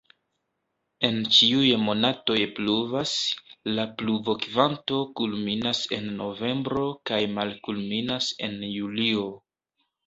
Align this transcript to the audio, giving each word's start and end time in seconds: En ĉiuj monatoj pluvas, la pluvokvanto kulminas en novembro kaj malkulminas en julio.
En 1.09 1.17
ĉiuj 1.35 1.67
monatoj 1.87 2.37
pluvas, 2.61 3.13
la 3.75 3.87
pluvokvanto 4.01 5.05
kulminas 5.21 5.83
en 6.01 6.09
novembro 6.25 6.91
kaj 7.13 7.23
malkulminas 7.39 8.37
en 8.51 8.63
julio. 8.77 9.33